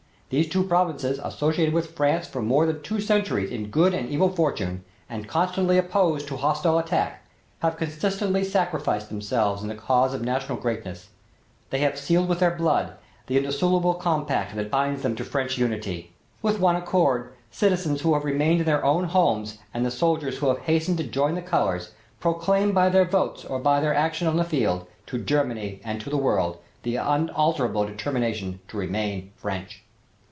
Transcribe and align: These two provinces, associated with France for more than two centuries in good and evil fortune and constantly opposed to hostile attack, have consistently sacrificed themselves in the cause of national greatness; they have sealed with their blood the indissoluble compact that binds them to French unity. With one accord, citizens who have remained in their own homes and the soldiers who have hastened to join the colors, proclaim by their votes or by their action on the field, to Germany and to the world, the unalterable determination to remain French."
These 0.33 0.47
two 0.47 0.63
provinces, 0.63 1.19
associated 1.21 1.73
with 1.73 1.91
France 1.91 2.25
for 2.25 2.41
more 2.41 2.65
than 2.65 2.81
two 2.81 3.01
centuries 3.01 3.51
in 3.51 3.67
good 3.69 3.93
and 3.93 4.07
evil 4.07 4.29
fortune 4.29 4.85
and 5.09 5.27
constantly 5.27 5.77
opposed 5.77 6.25
to 6.29 6.37
hostile 6.37 6.79
attack, 6.79 7.25
have 7.59 7.75
consistently 7.75 8.45
sacrificed 8.45 9.09
themselves 9.09 9.61
in 9.61 9.67
the 9.67 9.75
cause 9.75 10.13
of 10.13 10.21
national 10.21 10.57
greatness; 10.57 11.09
they 11.69 11.79
have 11.79 11.99
sealed 11.99 12.29
with 12.29 12.39
their 12.39 12.55
blood 12.55 12.93
the 13.27 13.35
indissoluble 13.35 13.93
compact 13.93 14.55
that 14.55 14.71
binds 14.71 15.01
them 15.01 15.15
to 15.17 15.25
French 15.25 15.57
unity. 15.57 16.13
With 16.41 16.61
one 16.61 16.77
accord, 16.77 17.33
citizens 17.51 17.99
who 17.99 18.13
have 18.13 18.23
remained 18.23 18.61
in 18.61 18.65
their 18.65 18.85
own 18.85 19.03
homes 19.09 19.57
and 19.73 19.85
the 19.85 19.91
soldiers 19.91 20.37
who 20.37 20.47
have 20.47 20.59
hastened 20.59 20.99
to 20.99 21.03
join 21.03 21.35
the 21.35 21.41
colors, 21.41 21.91
proclaim 22.21 22.71
by 22.71 22.87
their 22.87 23.03
votes 23.03 23.43
or 23.43 23.59
by 23.59 23.81
their 23.81 23.93
action 23.93 24.27
on 24.29 24.37
the 24.37 24.45
field, 24.45 24.87
to 25.07 25.17
Germany 25.17 25.81
and 25.83 25.99
to 25.99 26.09
the 26.09 26.15
world, 26.15 26.59
the 26.83 26.95
unalterable 26.95 27.83
determination 27.85 28.61
to 28.69 28.77
remain 28.77 29.33
French." 29.35 29.83